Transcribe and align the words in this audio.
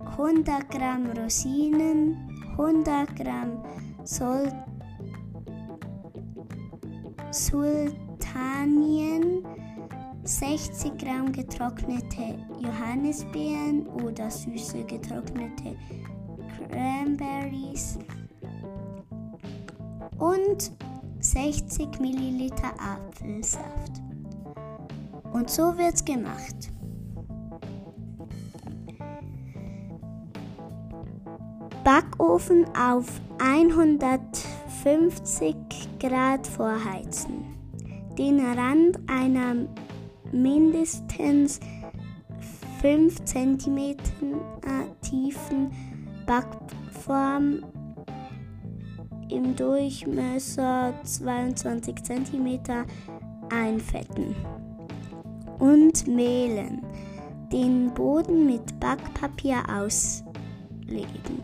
100 0.00 0.68
Gramm 0.68 1.06
Rosinen, 1.16 2.16
100 2.58 3.14
Gramm 3.14 3.62
Sultanien, 7.30 7.86
60 10.26 10.98
Gramm 10.98 11.30
getrocknete 11.30 12.34
Johannisbeeren 12.58 13.86
oder 13.86 14.28
süße 14.28 14.82
getrocknete 14.84 15.76
Cranberries 16.68 17.96
und 20.18 20.72
60 21.20 22.00
Milliliter 22.00 22.72
Apfelsaft. 22.80 24.02
Und 25.32 25.48
so 25.48 25.78
wird's 25.78 26.04
gemacht. 26.04 26.72
Backofen 31.84 32.64
auf 32.76 33.06
150 33.38 35.54
Grad 36.00 36.44
vorheizen. 36.48 37.44
Den 38.18 38.40
Rand 38.40 38.98
einer 39.08 39.68
mindestens 40.32 41.60
5 42.80 43.24
cm 43.24 43.96
tiefen 45.02 45.70
Backform 46.26 47.64
im 49.28 49.56
Durchmesser 49.56 50.94
22 51.02 52.02
cm 52.02 52.60
einfetten 53.50 54.34
und 55.58 56.06
mehlen. 56.06 56.82
Den 57.52 57.94
Boden 57.94 58.46
mit 58.46 58.80
Backpapier 58.80 59.62
auslegen. 59.68 61.40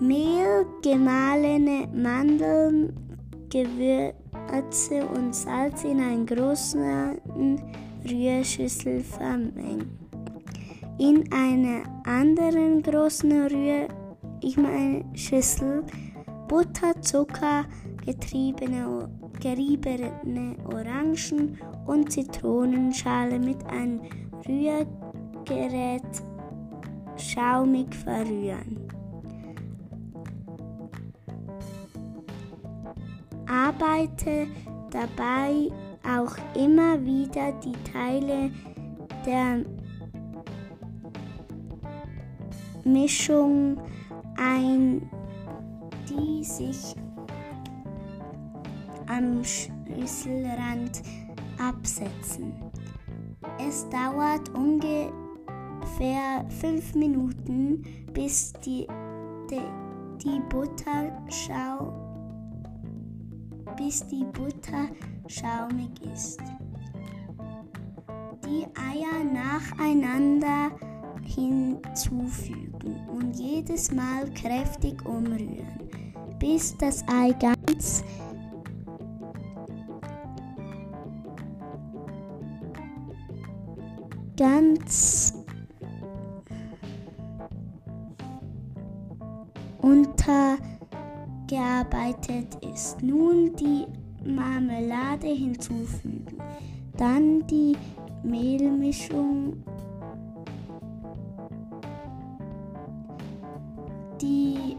Mehl, 0.00 0.66
gemahlene 0.82 1.88
Mandeln, 1.94 3.13
Gewürze 3.54 5.06
und 5.06 5.32
Salz 5.32 5.84
in 5.84 6.00
einer 6.00 6.24
großen 6.26 7.62
Rührschüssel 8.04 9.00
vermengen. 9.00 9.96
In 10.98 11.32
einer 11.32 11.84
anderen 12.04 12.82
großen 12.82 13.46
Rühr 13.46 13.86
ich 14.40 14.56
meine 14.56 15.04
Schüssel 15.14 15.84
Butter, 16.48 17.00
Zucker, 17.00 17.64
getriebene, 18.04 19.08
geriebene 19.40 20.56
Orangen 20.64 21.56
und 21.86 22.10
Zitronenschale 22.10 23.38
mit 23.38 23.64
einem 23.66 24.00
Rührgerät 24.48 26.02
schaumig 27.16 27.94
verrühren. 27.94 28.93
Arbeite 33.54 34.48
dabei 34.90 35.70
auch 36.02 36.36
immer 36.56 37.00
wieder 37.04 37.52
die 37.52 37.76
Teile 37.92 38.50
der 39.24 39.64
Mischung 42.84 43.80
ein, 44.36 45.08
die 46.08 46.42
sich 46.42 46.96
am 49.06 49.44
Schlüsselrand 49.44 51.02
absetzen. 51.58 52.52
Es 53.60 53.88
dauert 53.88 54.48
ungefähr 54.50 55.12
fünf 56.60 56.94
Minuten, 56.96 57.84
bis 58.12 58.52
die, 58.64 58.88
die, 59.48 59.60
die 60.24 60.40
Butterschau 60.48 62.03
bis 63.76 64.06
die 64.06 64.24
Butter 64.24 64.88
schaumig 65.26 65.90
ist. 66.12 66.40
Die 68.46 68.66
Eier 68.76 69.24
nacheinander 69.24 70.70
hinzufügen 71.24 73.08
und 73.08 73.34
jedes 73.36 73.90
Mal 73.90 74.30
kräftig 74.34 75.04
umrühren, 75.06 75.78
bis 76.38 76.76
das 76.78 77.04
Ei 77.08 77.32
ganz 77.32 78.04
ganz 84.36 85.34
untergearbeitet 91.44 92.56
ist. 92.72 93.02
Nun 93.02 93.54
die 93.56 93.86
Marmelade 94.24 95.28
hinzufügen, 95.28 96.38
dann 96.96 97.46
die 97.46 97.76
Mehlmischung 98.22 99.62
die 104.20 104.76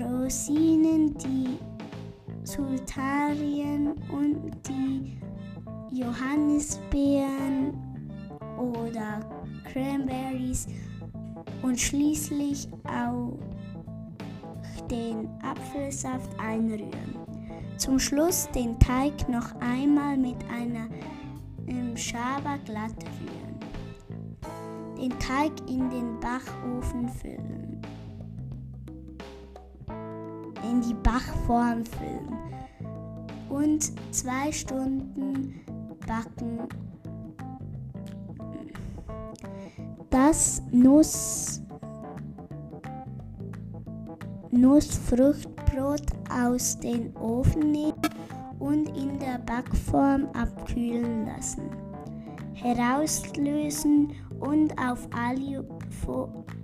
Rosinen, 0.00 1.14
die 1.18 1.58
Sultarien 2.44 3.92
und 4.10 4.52
die 4.66 5.18
Johannisbeeren 5.94 7.74
oder 8.56 9.20
Cranberries 9.70 10.68
und 11.62 11.78
schließlich 11.78 12.68
auch 12.84 13.36
den 14.90 15.28
Apfelsaft 15.42 16.38
einrühren. 16.38 17.16
Zum 17.76 17.98
Schluss 17.98 18.48
den 18.54 18.78
Teig 18.78 19.28
noch 19.28 19.54
einmal 19.60 20.16
mit 20.16 20.36
einer 20.50 20.88
Schaber 21.98 22.58
glatt 22.64 22.94
rühren. 23.20 23.58
den 24.96 25.10
Teig 25.18 25.52
in 25.68 25.90
den 25.90 26.20
Backofen 26.20 27.08
füllen. 27.08 27.82
In 30.62 30.80
die 30.80 30.94
Backform 30.94 31.84
füllen. 31.84 32.36
Und 33.48 33.92
zwei 34.14 34.52
Stunden 34.52 35.60
backen. 36.06 36.68
Das 40.10 40.62
Nuss 40.70 41.60
Nussfruchtbrot 44.50 46.06
aus 46.30 46.78
dem 46.80 47.14
Ofen 47.16 47.72
nehmen 47.72 47.94
und 48.58 48.88
in 48.96 49.18
der 49.18 49.38
Backform 49.38 50.28
abkühlen 50.32 51.26
lassen. 51.26 51.70
Herauslösen 52.54 54.12
und 54.40 54.72
auf 54.78 55.08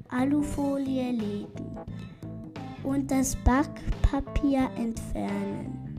Alufolie 0.09 1.13
legen 1.13 1.79
und 2.83 3.11
das 3.11 3.37
Backpapier 3.45 4.69
entfernen. 4.77 5.99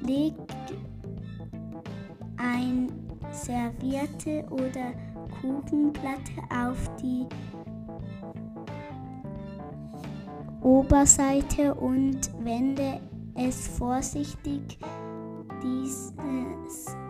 Legt 0.00 0.52
ein 2.36 2.90
Serviette 3.30 4.44
oder 4.50 4.92
Kuchenplatte 5.40 6.32
auf 6.50 6.90
die 7.00 7.26
Oberseite 10.62 11.74
und 11.74 12.30
wende 12.44 13.00
es 13.34 13.66
vorsichtig 13.66 14.78
dieses 15.62 16.12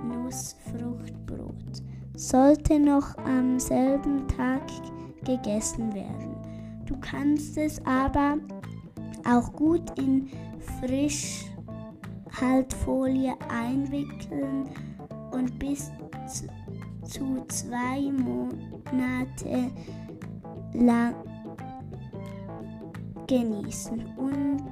Nussfruchtbrot. 0.05 1.83
Sollte 2.15 2.79
noch 2.79 3.19
am 3.19 3.59
selben 3.59 4.29
Tag 4.29 4.63
gegessen 5.25 5.93
werden. 5.95 6.37
Du 6.87 6.95
kannst 7.01 7.59
es 7.59 7.85
aber 7.85 8.39
auch 9.29 9.53
gut 9.53 9.99
in 9.99 10.29
Frischhaltfolie 10.81 13.35
einwickeln 13.49 14.69
und 15.31 15.59
bis 15.59 15.91
zu 17.05 17.45
zwei 17.49 18.13
Monate 18.13 19.71
lang 20.75 21.15
genießen 23.33 24.05
und 24.19 24.63